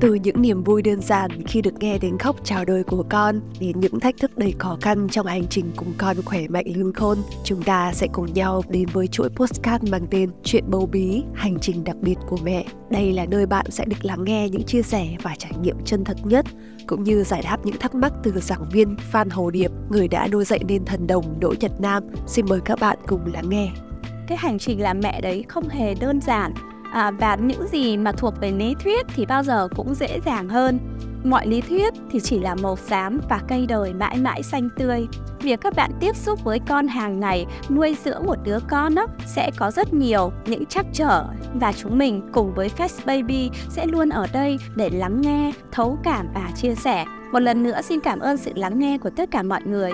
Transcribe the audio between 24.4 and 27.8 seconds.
trình làm mẹ đấy không hề đơn giản à, và những